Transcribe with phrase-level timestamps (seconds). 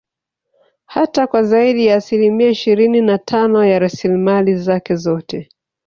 [0.85, 5.49] Hata kwa zaidi ya asilimia ishirini na Tano ya rasilimali zake zote